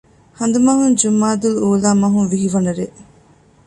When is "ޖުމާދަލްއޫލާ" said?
1.01-1.89